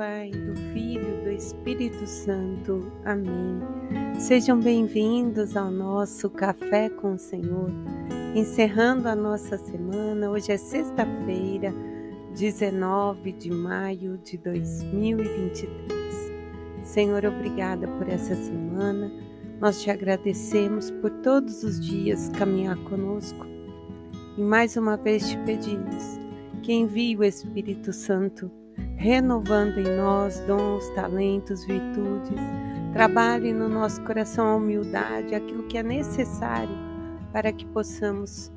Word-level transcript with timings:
Pai, 0.00 0.30
do 0.30 0.56
Filho, 0.72 1.22
do 1.24 1.30
Espírito 1.30 2.06
Santo. 2.06 2.90
Amém. 3.04 3.60
Sejam 4.18 4.58
bem-vindos 4.58 5.54
ao 5.58 5.70
nosso 5.70 6.30
Café 6.30 6.88
com 6.88 7.12
o 7.12 7.18
Senhor. 7.18 7.70
Encerrando 8.34 9.10
a 9.10 9.14
nossa 9.14 9.58
semana, 9.58 10.30
hoje 10.30 10.52
é 10.52 10.56
sexta-feira, 10.56 11.74
19 12.34 13.30
de 13.32 13.50
maio 13.50 14.16
de 14.16 14.38
2023. 14.38 15.68
Senhor, 16.82 17.26
obrigada 17.26 17.86
por 17.86 18.08
essa 18.08 18.34
semana. 18.34 19.12
Nós 19.60 19.82
te 19.82 19.90
agradecemos 19.90 20.90
por 20.90 21.10
todos 21.20 21.62
os 21.62 21.78
dias 21.78 22.30
caminhar 22.30 22.78
conosco. 22.84 23.44
E 24.38 24.40
mais 24.40 24.78
uma 24.78 24.96
vez 24.96 25.28
te 25.28 25.36
pedimos 25.44 26.18
que 26.62 26.72
envie 26.72 27.18
o 27.18 27.22
Espírito 27.22 27.92
Santo 27.92 28.50
renovando 29.00 29.78
em 29.78 29.96
nós 29.96 30.40
dons, 30.40 30.86
talentos, 30.90 31.64
virtudes. 31.64 32.38
Trabalhe 32.92 33.50
no 33.50 33.66
nosso 33.66 34.02
coração 34.04 34.46
a 34.46 34.56
humildade, 34.56 35.34
aquilo 35.34 35.62
que 35.62 35.78
é 35.78 35.82
necessário 35.82 36.76
para 37.32 37.50
que 37.50 37.64
possamos 37.64 38.52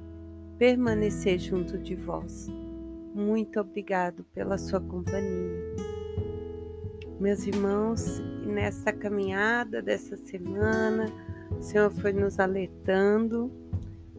permanecer 0.57 1.39
junto 1.39 1.77
de 1.77 1.95
vós. 1.95 2.52
Muito 3.16 3.57
obrigado 3.57 4.25
pela 4.33 4.57
sua 4.57 4.81
companhia. 4.81 5.75
Meus 7.21 7.47
irmãos, 7.47 8.21
nessa 8.45 8.91
caminhada 8.91 9.81
dessa 9.81 10.17
semana, 10.17 11.05
o 11.52 11.61
Senhor 11.61 11.89
foi 11.89 12.11
nos 12.11 12.38
alertando. 12.38 13.49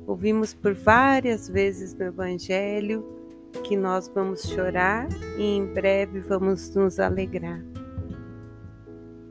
Ouvimos 0.07 0.55
por 0.55 0.73
várias 0.73 1.51
vezes 1.51 1.93
no 1.93 2.05
Evangelho 2.05 3.24
que 3.63 3.77
nós 3.77 4.09
vamos 4.09 4.43
chorar 4.43 5.09
e 5.39 5.43
em 5.43 5.67
breve 5.67 6.21
vamos 6.21 6.75
nos 6.75 6.99
alegrar. 6.99 7.63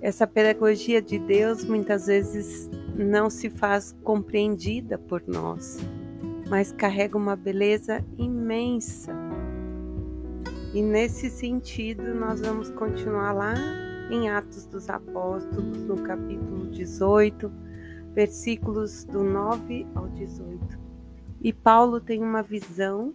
Essa 0.01 0.27
pedagogia 0.27 1.01
de 1.01 1.17
Deus 1.17 1.63
muitas 1.63 2.07
vezes 2.07 2.69
não 2.95 3.29
se 3.29 3.49
faz 3.49 3.95
compreendida 4.03 4.97
por 4.97 5.23
nós, 5.27 5.77
mas 6.49 6.71
carrega 6.71 7.17
uma 7.17 7.35
beleza 7.35 8.03
imensa. 8.17 9.13
E 10.73 10.81
nesse 10.81 11.29
sentido, 11.29 12.13
nós 12.15 12.41
vamos 12.41 12.69
continuar 12.71 13.31
lá 13.31 13.53
em 14.11 14.29
Atos 14.29 14.65
dos 14.65 14.89
Apóstolos, 14.89 15.77
no 15.85 16.01
capítulo 16.03 16.69
18, 16.71 17.51
versículos 18.13 19.05
do 19.05 19.23
9 19.23 19.87
ao 19.95 20.07
18. 20.09 20.79
E 21.41 21.53
Paulo 21.53 21.99
tem 21.99 22.21
uma 22.21 22.43
visão 22.43 23.13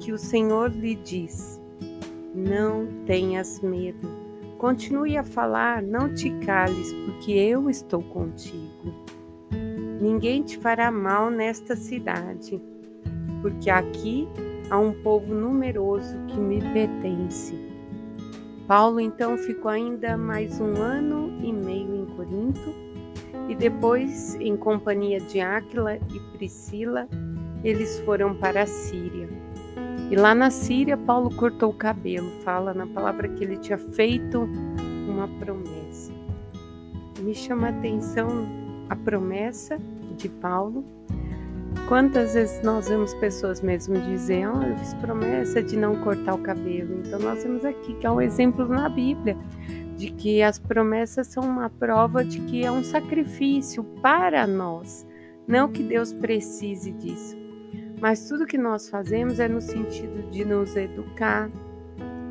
que 0.00 0.12
o 0.12 0.18
Senhor 0.18 0.70
lhe 0.70 0.94
diz: 0.94 1.60
Não 2.34 2.86
tenhas 3.06 3.60
medo. 3.60 4.08
Continue 4.58 5.16
a 5.16 5.24
falar, 5.24 5.82
não 5.82 6.12
te 6.14 6.30
cales, 6.38 6.92
porque 7.04 7.32
eu 7.32 7.68
estou 7.68 8.02
contigo. 8.02 8.94
Ninguém 10.00 10.42
te 10.42 10.58
fará 10.58 10.90
mal 10.90 11.30
nesta 11.30 11.76
cidade, 11.76 12.60
porque 13.42 13.70
aqui 13.70 14.28
há 14.70 14.78
um 14.78 14.92
povo 15.02 15.34
numeroso 15.34 16.18
que 16.26 16.36
me 16.38 16.60
pertence. 16.72 17.54
Paulo 18.66 18.98
então 18.98 19.36
ficou 19.36 19.70
ainda 19.70 20.16
mais 20.16 20.58
um 20.60 20.74
ano 20.80 21.30
e 21.42 21.52
meio 21.52 21.94
em 21.94 22.06
Corinto 22.06 22.74
e 23.48 23.54
depois, 23.54 24.34
em 24.36 24.56
companhia 24.56 25.20
de 25.20 25.40
Áquila 25.40 25.96
e 25.96 26.20
Priscila, 26.36 27.06
eles 27.62 27.98
foram 28.00 28.34
para 28.34 28.62
a 28.62 28.66
Síria. 28.66 29.28
E 30.14 30.16
lá 30.16 30.32
na 30.32 30.48
Síria, 30.48 30.96
Paulo 30.96 31.28
cortou 31.28 31.70
o 31.70 31.74
cabelo, 31.74 32.30
fala 32.44 32.72
na 32.72 32.86
palavra 32.86 33.26
que 33.26 33.42
ele 33.42 33.56
tinha 33.56 33.76
feito 33.76 34.48
uma 35.08 35.26
promessa. 35.40 36.12
Me 37.18 37.34
chama 37.34 37.66
a 37.66 37.70
atenção 37.70 38.28
a 38.88 38.94
promessa 38.94 39.76
de 40.16 40.28
Paulo. 40.28 40.84
Quantas 41.88 42.34
vezes 42.34 42.62
nós 42.62 42.88
vemos 42.88 43.12
pessoas 43.14 43.60
mesmo 43.60 44.00
dizer, 44.02 44.48
oh, 44.48 44.62
eu 44.62 44.76
fiz 44.76 44.94
promessa 44.94 45.60
de 45.60 45.76
não 45.76 45.96
cortar 45.96 46.34
o 46.34 46.38
cabelo. 46.38 47.02
Então 47.04 47.18
nós 47.18 47.42
vemos 47.42 47.64
aqui 47.64 47.94
que 47.94 48.06
é 48.06 48.10
um 48.12 48.20
exemplo 48.20 48.68
na 48.68 48.88
Bíblia 48.88 49.36
de 49.96 50.12
que 50.12 50.44
as 50.44 50.60
promessas 50.60 51.26
são 51.26 51.42
uma 51.42 51.68
prova 51.68 52.24
de 52.24 52.38
que 52.42 52.64
é 52.64 52.70
um 52.70 52.84
sacrifício 52.84 53.82
para 54.00 54.46
nós, 54.46 55.04
não 55.44 55.72
que 55.72 55.82
Deus 55.82 56.12
precise 56.12 56.92
disso. 56.92 57.43
Mas 58.04 58.28
tudo 58.28 58.44
que 58.44 58.58
nós 58.58 58.90
fazemos 58.90 59.40
é 59.40 59.48
no 59.48 59.62
sentido 59.62 60.28
de 60.30 60.44
nos 60.44 60.76
educar, 60.76 61.50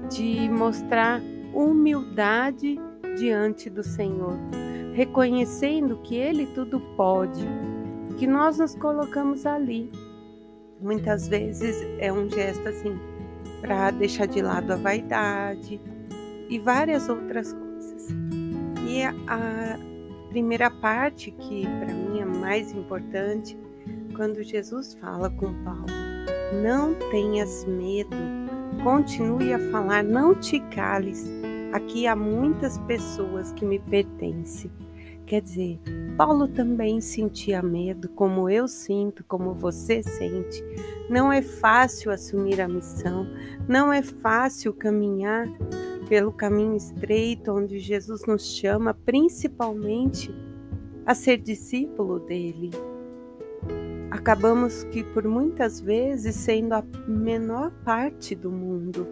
de 0.07 0.47
mostrar 0.47 1.19
humildade 1.51 2.79
diante 3.17 3.72
do 3.72 3.81
Senhor, 3.81 4.38
reconhecendo 4.94 5.97
que 6.03 6.16
Ele 6.16 6.45
tudo 6.45 6.79
pode, 6.95 7.44
que 8.19 8.28
nós 8.28 8.59
nos 8.59 8.75
colocamos 8.75 9.47
ali. 9.47 9.91
Muitas 10.79 11.28
vezes 11.28 11.75
é 11.97 12.13
um 12.13 12.29
gesto 12.29 12.69
assim 12.69 12.95
para 13.59 13.90
deixar 13.90 14.28
de 14.28 14.44
lado 14.44 14.73
a 14.73 14.75
vaidade 14.75 15.81
e 16.50 16.59
várias 16.59 17.09
outras 17.09 17.51
coisas. 17.51 18.09
E 18.88 19.01
a 19.28 19.79
primeira 20.29 20.69
parte, 20.69 21.31
que 21.31 21.63
para 21.63 21.91
mim 21.91 22.19
é 22.19 22.25
mais 22.25 22.72
importante, 22.72 23.57
quando 24.16 24.44
Jesus 24.44 24.94
fala 24.96 25.29
com 25.29 25.53
Paulo: 25.63 25.85
Não 26.62 26.94
tenhas 27.09 27.66
medo, 27.66 28.16
continue 28.84 29.53
a 29.53 29.59
falar, 29.72 30.03
não 30.03 30.35
te 30.35 30.59
cales. 30.59 31.29
Aqui 31.72 32.06
há 32.06 32.16
muitas 32.16 32.78
pessoas 32.79 33.52
que 33.53 33.66
me 33.66 33.79
pertencem. 33.79 34.72
Quer 35.25 35.41
dizer, 35.41 35.79
Paulo 36.18 36.47
também 36.47 37.02
sentia 37.02 37.62
medo, 37.62 38.09
como 38.09 38.50
eu 38.50 38.68
sinto, 38.68 39.23
como 39.23 39.53
você 39.53 40.03
sente. 40.03 40.63
Não 41.09 41.31
é 41.31 41.41
fácil 41.41 42.12
assumir 42.12 42.62
a 42.62 42.68
missão, 42.68 43.25
não 43.68 43.91
é 43.91 44.02
fácil 44.02 44.73
caminhar 44.73 45.47
pelo 46.07 46.31
caminho 46.31 46.75
estreito 46.75 47.52
onde 47.52 47.79
Jesus 47.79 48.25
nos 48.28 48.56
chama, 48.56 48.94
principalmente 48.94 50.29
a 51.06 51.16
ser 51.16 51.38
discípulo 51.38 52.19
dele 52.19 52.69
acabamos 54.13 54.84
que 54.85 55.03
por 55.03 55.28
muitas 55.28 55.81
vezes 55.81 56.35
sendo 56.35 56.74
a 56.74 56.84
menor 57.07 57.72
parte 57.84 58.35
do 58.35 58.51
mundo. 58.51 59.07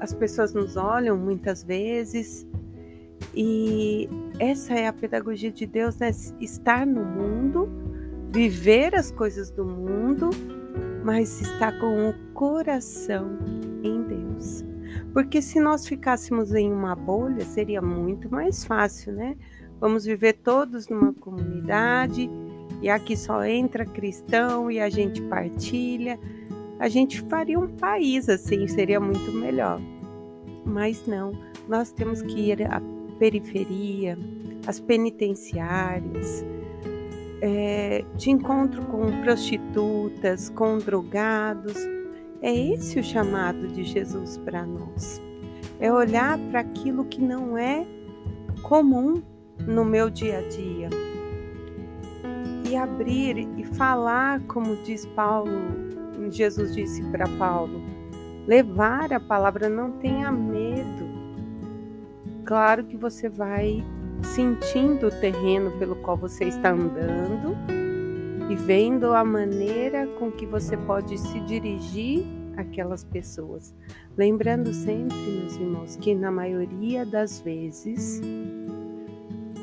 As 0.00 0.14
pessoas 0.14 0.54
nos 0.54 0.74
olham 0.74 1.18
muitas 1.18 1.62
vezes 1.62 2.46
e 3.34 4.08
essa 4.38 4.72
é 4.72 4.86
a 4.86 4.92
pedagogia 4.92 5.52
de 5.52 5.66
Deus, 5.66 5.98
né? 5.98 6.10
Estar 6.40 6.86
no 6.86 7.04
mundo, 7.04 7.68
viver 8.30 8.94
as 8.94 9.10
coisas 9.10 9.50
do 9.50 9.66
mundo, 9.66 10.30
mas 11.04 11.42
estar 11.42 11.78
com 11.78 12.08
o 12.08 12.14
coração 12.32 13.38
em 13.82 14.02
Deus. 14.02 14.64
Porque 15.12 15.42
se 15.42 15.60
nós 15.60 15.86
ficássemos 15.86 16.54
em 16.54 16.72
uma 16.72 16.96
bolha, 16.96 17.44
seria 17.44 17.82
muito 17.82 18.30
mais 18.30 18.64
fácil, 18.64 19.12
né? 19.12 19.36
Vamos 19.78 20.06
viver 20.06 20.34
todos 20.34 20.88
numa 20.88 21.12
comunidade 21.12 22.30
e 22.82 22.90
aqui 22.90 23.16
só 23.16 23.44
entra 23.44 23.86
cristão 23.86 24.68
e 24.68 24.80
a 24.80 24.90
gente 24.90 25.22
partilha. 25.22 26.18
A 26.80 26.88
gente 26.88 27.20
faria 27.22 27.58
um 27.58 27.68
país 27.68 28.28
assim, 28.28 28.66
seria 28.66 28.98
muito 28.98 29.30
melhor. 29.30 29.80
Mas 30.64 31.06
não, 31.06 31.32
nós 31.68 31.92
temos 31.92 32.20
que 32.22 32.50
ir 32.50 32.62
à 32.62 32.82
periferia, 33.20 34.18
às 34.66 34.80
penitenciárias, 34.80 36.44
é, 37.40 38.04
de 38.16 38.30
encontro 38.32 38.84
com 38.86 39.22
prostitutas, 39.22 40.50
com 40.50 40.78
drogados. 40.78 41.76
É 42.40 42.52
esse 42.52 42.98
o 42.98 43.04
chamado 43.04 43.68
de 43.68 43.84
Jesus 43.84 44.38
para 44.38 44.66
nós. 44.66 45.22
É 45.78 45.92
olhar 45.92 46.36
para 46.50 46.60
aquilo 46.60 47.04
que 47.04 47.20
não 47.20 47.56
é 47.56 47.86
comum 48.62 49.22
no 49.68 49.84
meu 49.84 50.10
dia 50.10 50.38
a 50.38 50.42
dia 50.48 51.11
e 52.72 52.76
abrir 52.76 53.36
e 53.58 53.64
falar, 53.64 54.40
como 54.46 54.76
diz 54.76 55.04
Paulo, 55.04 55.52
Jesus 56.30 56.74
disse 56.74 57.02
para 57.10 57.28
Paulo, 57.36 57.82
levar 58.46 59.12
a 59.12 59.20
palavra, 59.20 59.68
não 59.68 59.92
tenha 59.92 60.32
medo. 60.32 61.12
Claro 62.46 62.84
que 62.84 62.96
você 62.96 63.28
vai 63.28 63.84
sentindo 64.22 65.08
o 65.08 65.10
terreno 65.10 65.70
pelo 65.78 65.96
qual 65.96 66.16
você 66.16 66.44
está 66.44 66.70
andando 66.70 67.54
e 68.50 68.56
vendo 68.56 69.12
a 69.12 69.22
maneira 69.22 70.06
com 70.18 70.32
que 70.32 70.46
você 70.46 70.74
pode 70.74 71.18
se 71.18 71.40
dirigir 71.40 72.24
àquelas 72.56 73.04
pessoas. 73.04 73.74
Lembrando 74.16 74.72
sempre, 74.72 75.16
meus 75.18 75.56
irmãos, 75.56 75.96
que 75.96 76.14
na 76.14 76.30
maioria 76.30 77.04
das 77.04 77.38
vezes 77.38 78.22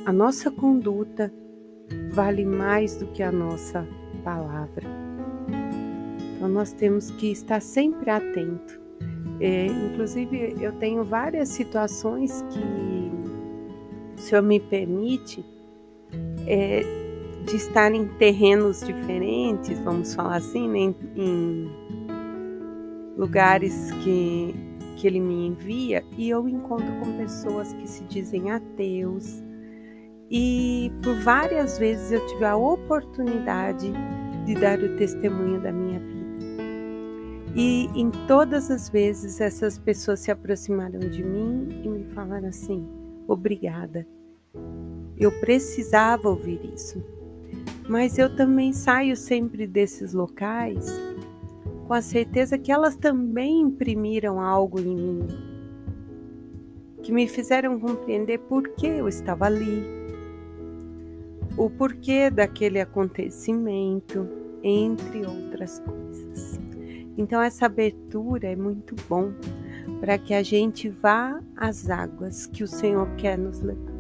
a 0.06 0.14
nossa 0.14 0.52
conduta 0.52 1.34
vale 2.12 2.46
mais 2.46 2.98
do 2.98 3.08
que 3.08 3.24
a 3.24 3.32
nossa 3.32 3.88
palavra. 4.24 4.88
Então 6.36 6.48
nós 6.48 6.72
temos 6.72 7.12
que 7.12 7.32
estar 7.32 7.62
sempre 7.62 8.10
atento. 8.10 8.80
É, 9.42 9.68
inclusive, 9.68 10.56
eu 10.60 10.74
tenho 10.74 11.04
várias 11.04 11.50
situações 11.50 12.44
que, 12.50 12.60
o 14.18 14.22
Senhor 14.22 14.42
me 14.42 14.60
permite, 14.60 15.46
é, 16.46 16.82
de 17.46 17.56
estar 17.56 17.94
em 17.94 18.06
terrenos 18.06 18.82
diferentes, 18.82 19.80
vamos 19.80 20.14
falar 20.14 20.38
assim, 20.38 20.68
né, 20.68 20.80
em, 20.80 20.96
em 21.16 21.72
lugares 23.18 23.92
que, 24.04 24.54
que 24.98 25.08
Ele 25.08 25.20
me 25.20 25.48
envia, 25.48 26.04
e 26.18 26.30
eu 26.30 26.48
encontro 26.48 26.92
com 27.00 27.18
pessoas 27.18 27.74
que 27.74 27.88
se 27.88 28.04
dizem 28.04 28.52
ateus. 28.52 29.42
E 30.30 30.92
por 31.04 31.16
várias 31.22 31.80
vezes 31.80 32.12
eu 32.12 32.26
tive 32.28 32.46
a 32.46 32.56
oportunidade 32.56 33.92
de 34.46 34.54
dar 34.56 34.80
o 34.80 34.96
testemunho 34.96 35.60
da 35.62 35.72
minha 35.72 36.00
vida. 36.00 36.20
E 37.56 37.88
em 37.96 38.12
todas 38.28 38.70
as 38.70 38.90
vezes 38.90 39.42
essas 39.42 39.80
pessoas 39.80 40.20
se 40.20 40.30
aproximaram 40.30 41.00
de 41.00 41.24
mim 41.24 41.82
e 41.84 41.88
me 41.90 42.04
falaram 42.14 42.48
assim: 42.48 42.88
obrigada. 43.28 44.06
Eu 45.18 45.32
precisava 45.40 46.30
ouvir 46.30 46.62
isso. 46.74 47.04
Mas 47.88 48.20
eu 48.20 48.36
também 48.36 48.72
saio 48.72 49.18
sempre 49.18 49.66
desses 49.66 50.14
locais 50.14 50.86
com 51.90 51.96
a 51.96 52.04
certeza 52.04 52.56
que 52.56 52.72
elas 52.72 52.96
também 52.96 53.62
imprimiram 53.62 54.40
algo 54.40 54.80
em 54.80 54.96
mim, 54.96 55.28
que 57.02 57.12
me 57.12 57.28
fizeram 57.28 57.80
compreender 57.80 58.38
por 58.42 58.70
que 58.76 58.86
eu 58.86 59.08
estava 59.08 59.46
ali, 59.46 59.84
o 61.60 61.70
porquê 61.70 62.30
daquele 62.30 62.80
acontecimento, 62.80 64.26
entre 64.64 65.26
outras 65.26 65.80
coisas. 65.80 66.58
Então, 67.18 67.42
essa 67.42 67.66
abertura 67.66 68.48
é 68.48 68.56
muito 68.56 68.96
bom 69.10 69.34
para 70.00 70.18
que 70.18 70.34
a 70.34 70.42
gente 70.42 70.88
vá 70.88 71.44
às 71.58 71.90
águas 71.90 72.48
que 72.48 72.64
o 72.64 72.68
Senhor 72.68 73.14
quer 73.18 73.38
nos 73.38 73.60
levar, 73.60 73.92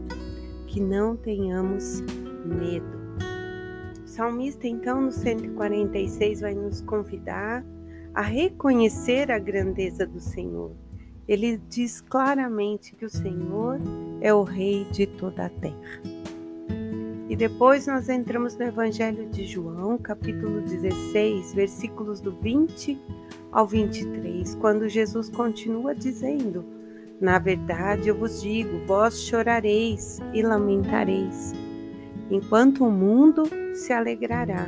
que 0.68 0.80
não 0.80 1.18
tenhamos 1.18 2.00
medo. 2.46 2.98
O 4.06 4.08
salmista, 4.08 4.66
então, 4.66 5.02
no 5.02 5.12
146, 5.12 6.40
vai 6.40 6.54
nos 6.54 6.80
convidar 6.80 7.66
a 8.14 8.22
reconhecer 8.22 9.30
a 9.30 9.38
grandeza 9.38 10.08
do 10.08 10.22
Senhor. 10.22 10.72
Ele 11.28 11.58
diz 11.68 12.00
claramente 12.00 12.96
que 12.96 13.04
o 13.04 13.10
Senhor 13.10 13.82
é 14.22 14.34
o 14.34 14.44
Rei 14.44 14.86
de 14.86 15.06
toda 15.06 15.48
a 15.48 15.50
terra. 15.50 16.19
E 17.30 17.36
depois 17.36 17.86
nós 17.86 18.10
entramos 18.10 18.58
no 18.58 18.66
Evangelho 18.66 19.30
de 19.30 19.46
João, 19.46 20.00
capítulo 20.00 20.62
16, 20.62 21.54
versículos 21.54 22.20
do 22.20 22.32
20 22.32 23.00
ao 23.52 23.68
23, 23.68 24.56
quando 24.56 24.90
Jesus 24.90 25.30
continua 25.30 25.94
dizendo: 25.94 26.66
Na 27.22 27.38
verdade 27.38 28.10
eu 28.10 28.16
vos 28.16 28.42
digo, 28.42 28.84
vós 28.88 29.22
chorareis 29.22 30.18
e 30.34 30.42
lamentareis, 30.42 31.54
enquanto 32.32 32.84
o 32.84 32.92
mundo 32.92 33.44
se 33.76 33.94
alegrará. 33.94 34.66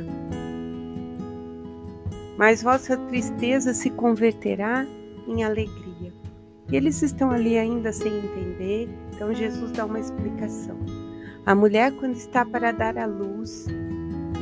Mas 2.38 2.62
vossa 2.62 2.96
tristeza 2.96 3.74
se 3.74 3.90
converterá 3.90 4.86
em 5.26 5.42
alegria. 5.42 6.12
E 6.70 6.76
eles 6.76 7.02
estão 7.02 7.32
ali 7.32 7.58
ainda 7.58 7.92
sem 7.92 8.18
entender, 8.18 8.88
então 9.12 9.34
Jesus 9.34 9.72
dá 9.72 9.84
uma 9.84 9.98
explicação. 9.98 11.01
A 11.44 11.56
mulher, 11.56 11.90
quando 11.96 12.14
está 12.14 12.44
para 12.44 12.70
dar 12.70 12.96
à 12.96 13.04
luz, 13.04 13.66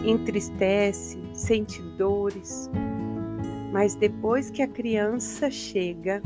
entristece, 0.05 1.19
sente 1.33 1.81
dores, 1.97 2.71
mas 3.73 3.95
depois 3.95 4.51
que 4.51 4.61
a 4.61 4.69
criança 4.69 5.51
chega, 5.51 6.21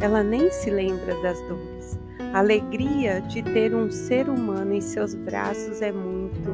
ela 0.00 0.24
nem 0.24 0.50
se 0.50 0.68
lembra 0.68 1.14
das 1.22 1.40
dores. 1.42 1.98
A 2.32 2.38
alegria 2.40 3.20
de 3.20 3.40
ter 3.40 3.72
um 3.72 3.88
ser 3.88 4.28
humano 4.28 4.72
em 4.72 4.80
seus 4.80 5.14
braços 5.14 5.80
é 5.80 5.92
muito 5.92 6.50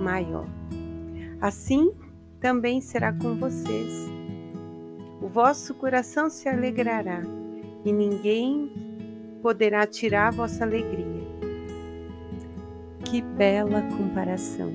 maior. 0.00 0.46
Assim 1.42 1.92
também 2.40 2.80
será 2.80 3.12
com 3.12 3.34
vocês. 3.34 4.10
O 5.20 5.28
vosso 5.28 5.74
coração 5.74 6.30
se 6.30 6.48
alegrará 6.48 7.20
e 7.84 7.92
ninguém 7.92 8.72
poderá 9.42 9.86
tirar 9.86 10.28
a 10.28 10.30
vossa 10.30 10.64
alegria. 10.64 11.17
Que 13.10 13.22
bela 13.22 13.80
comparação! 13.96 14.70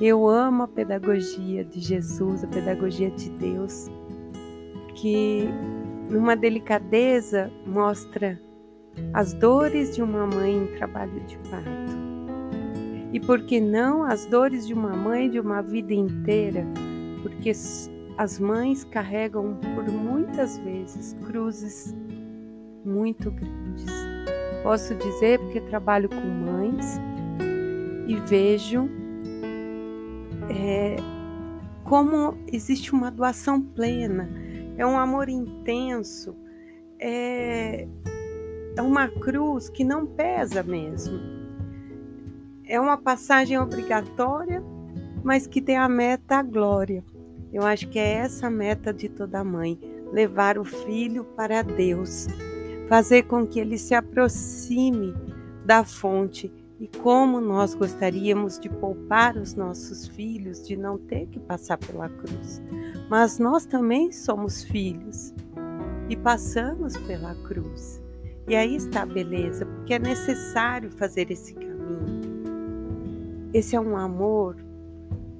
Eu 0.00 0.28
amo 0.28 0.62
a 0.62 0.68
pedagogia 0.68 1.64
de 1.64 1.80
Jesus, 1.80 2.44
a 2.44 2.46
pedagogia 2.46 3.10
de 3.10 3.28
Deus, 3.30 3.90
que 4.94 5.48
numa 6.08 6.36
delicadeza 6.36 7.50
mostra 7.66 8.40
as 9.12 9.34
dores 9.34 9.96
de 9.96 10.02
uma 10.02 10.24
mãe 10.24 10.56
em 10.56 10.66
trabalho 10.76 11.18
de 11.26 11.36
parto. 11.50 11.96
E 13.12 13.18
por 13.18 13.42
que 13.42 13.60
não 13.60 14.04
as 14.04 14.24
dores 14.26 14.68
de 14.68 14.72
uma 14.72 14.94
mãe 14.94 15.28
de 15.28 15.40
uma 15.40 15.60
vida 15.60 15.92
inteira? 15.92 16.64
Porque 17.22 17.50
as 18.16 18.38
mães 18.38 18.84
carregam 18.84 19.58
por 19.74 19.90
muitas 19.90 20.58
vezes 20.58 21.16
cruzes 21.26 21.92
muito 22.84 23.32
grandes. 23.32 23.86
Posso 24.62 24.94
dizer 24.94 25.40
porque 25.40 25.60
trabalho 25.62 26.08
com 26.08 26.20
mães 26.20 27.00
e 28.06 28.16
vejo 28.16 28.88
é, 30.50 30.96
como 31.84 32.36
existe 32.52 32.92
uma 32.92 33.10
doação 33.10 33.60
plena, 33.60 34.28
é 34.76 34.84
um 34.84 34.98
amor 34.98 35.28
intenso, 35.28 36.34
é, 36.98 37.86
é 38.76 38.82
uma 38.82 39.08
cruz 39.08 39.68
que 39.68 39.84
não 39.84 40.06
pesa 40.06 40.62
mesmo. 40.62 41.18
É 42.66 42.80
uma 42.80 42.96
passagem 42.96 43.58
obrigatória, 43.58 44.62
mas 45.22 45.46
que 45.46 45.60
tem 45.60 45.76
a 45.76 45.88
meta 45.88 46.36
a 46.36 46.42
glória. 46.42 47.04
Eu 47.52 47.62
acho 47.62 47.88
que 47.88 47.98
é 47.98 48.14
essa 48.14 48.46
a 48.46 48.50
meta 48.50 48.92
de 48.92 49.08
toda 49.08 49.44
mãe: 49.44 49.78
levar 50.12 50.58
o 50.58 50.64
filho 50.64 51.24
para 51.36 51.62
Deus, 51.62 52.26
fazer 52.88 53.24
com 53.24 53.46
que 53.46 53.60
ele 53.60 53.76
se 53.78 53.94
aproxime 53.94 55.14
da 55.64 55.84
fonte 55.84 56.50
e 56.78 56.88
como 56.88 57.40
nós 57.40 57.74
gostaríamos 57.74 58.58
de 58.58 58.68
poupar 58.68 59.36
os 59.36 59.54
nossos 59.54 60.06
filhos 60.08 60.66
de 60.66 60.76
não 60.76 60.98
ter 60.98 61.26
que 61.26 61.38
passar 61.38 61.78
pela 61.78 62.08
cruz. 62.08 62.60
Mas 63.08 63.38
nós 63.38 63.64
também 63.64 64.10
somos 64.10 64.64
filhos 64.64 65.32
e 66.08 66.16
passamos 66.16 66.96
pela 66.96 67.34
cruz. 67.46 68.02
E 68.48 68.56
aí 68.56 68.76
está 68.76 69.02
a 69.02 69.06
beleza, 69.06 69.64
porque 69.64 69.94
é 69.94 69.98
necessário 69.98 70.90
fazer 70.90 71.30
esse 71.30 71.54
caminho. 71.54 71.74
Esse 73.52 73.76
é 73.76 73.80
um 73.80 73.96
amor 73.96 74.56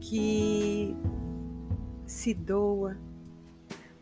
que 0.01 0.97
se 2.07 2.33
doa, 2.33 2.97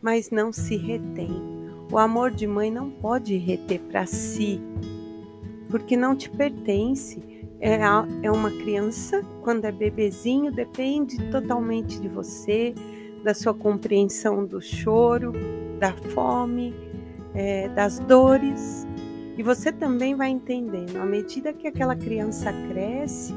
mas 0.01 0.29
não 0.29 0.53
se 0.53 0.77
retém. 0.77 1.53
O 1.91 1.97
amor 1.97 2.31
de 2.31 2.47
mãe 2.47 2.71
não 2.71 2.89
pode 2.89 3.35
reter 3.37 3.79
para 3.81 4.05
si 4.05 4.61
porque 5.73 5.97
não 5.97 6.15
te 6.15 6.29
pertence. 6.29 7.19
É, 7.65 7.79
é 8.23 8.29
uma 8.29 8.51
criança, 8.51 9.23
quando 9.41 9.63
é 9.63 9.71
bebezinho, 9.71 10.51
depende 10.51 11.17
totalmente 11.31 11.97
de 11.97 12.09
você, 12.09 12.75
da 13.23 13.33
sua 13.33 13.53
compreensão 13.53 14.45
do 14.45 14.59
choro, 14.59 15.31
da 15.79 15.93
fome, 15.93 16.75
é, 17.33 17.69
das 17.69 17.99
dores. 17.99 18.85
E 19.37 19.41
você 19.41 19.71
também 19.71 20.13
vai 20.13 20.27
entendendo, 20.27 20.97
à 20.97 21.05
medida 21.05 21.53
que 21.53 21.65
aquela 21.65 21.95
criança 21.95 22.51
cresce, 22.67 23.33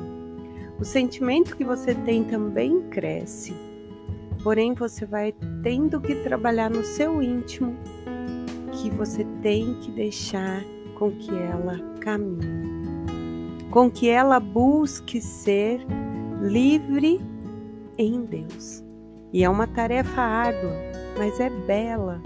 o 0.77 0.85
sentimento 0.85 1.57
que 1.57 1.63
você 1.63 1.95
tem 1.95 2.25
também 2.25 2.81
cresce. 2.91 3.55
Porém, 4.43 4.75
você 4.75 5.07
vai 5.07 5.33
tendo 5.63 6.01
que 6.01 6.17
trabalhar 6.17 6.69
no 6.69 6.83
seu 6.83 7.23
íntimo, 7.23 7.77
que 8.73 8.91
você 8.91 9.25
tem 9.41 9.75
que 9.75 9.93
deixar 9.93 10.65
com 10.99 11.13
que 11.13 11.31
ela 11.31 11.79
caminhe, 12.01 12.86
com 13.77 13.91
que 13.91 14.09
ela 14.09 14.41
busque 14.41 15.21
ser 15.21 15.87
livre 16.41 17.21
em 17.99 18.25
Deus. 18.25 18.83
E 19.31 19.45
é 19.45 19.51
uma 19.51 19.67
tarefa 19.67 20.23
árdua, 20.23 20.73
mas 21.19 21.39
é 21.39 21.51
bela. 21.51 22.23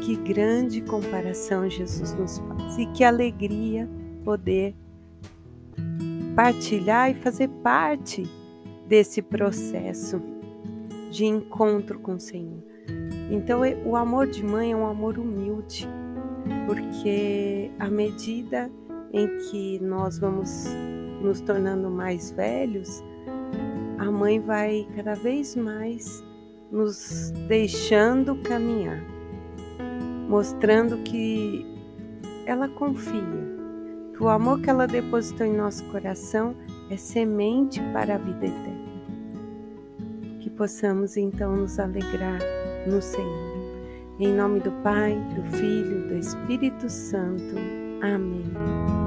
Que 0.00 0.16
grande 0.16 0.80
comparação 0.80 1.68
Jesus 1.68 2.14
nos 2.14 2.38
faz 2.38 2.78
e 2.78 2.86
que 2.86 3.04
alegria 3.04 3.86
poder 4.24 4.74
partilhar 6.34 7.10
e 7.10 7.14
fazer 7.14 7.48
parte 7.62 8.26
desse 8.86 9.20
processo 9.20 10.22
de 11.10 11.26
encontro 11.26 11.98
com 11.98 12.14
o 12.14 12.18
Senhor. 12.18 12.64
Então, 13.30 13.60
o 13.84 13.94
amor 13.94 14.26
de 14.26 14.42
mãe 14.42 14.72
é 14.72 14.76
um 14.76 14.86
amor 14.86 15.18
humilde, 15.18 15.86
porque 16.66 17.70
à 17.78 17.90
medida 17.90 18.70
em 19.12 19.26
que 19.50 19.78
nós 19.80 20.18
vamos 20.18 20.66
nos 21.22 21.40
tornando 21.40 21.90
mais 21.90 22.30
velhos, 22.30 23.02
a 23.98 24.10
mãe 24.10 24.40
vai 24.40 24.86
cada 24.94 25.14
vez 25.14 25.56
mais 25.56 26.22
nos 26.70 27.32
deixando 27.48 28.36
caminhar. 28.36 29.02
mostrando 30.28 30.98
que 31.04 31.66
ela 32.44 32.68
confia, 32.68 33.22
que 34.12 34.22
o 34.22 34.28
amor 34.28 34.60
que 34.60 34.68
ela 34.68 34.86
depositou 34.86 35.46
em 35.46 35.56
nosso 35.56 35.84
coração 35.86 36.54
é 36.90 36.96
semente 36.96 37.80
para 37.92 38.16
a 38.16 38.18
vida 38.18 38.46
eterna. 38.46 38.88
Que 40.40 40.50
possamos 40.50 41.16
então 41.16 41.56
nos 41.56 41.78
alegrar 41.78 42.40
no 42.86 43.00
Senhor. 43.00 43.58
Em 44.20 44.34
nome 44.34 44.60
do 44.60 44.72
Pai, 44.82 45.14
do 45.34 45.42
Filho, 45.56 46.08
do 46.08 46.14
Espírito 46.18 46.88
Santo. 46.90 47.54
Amém. 48.02 48.97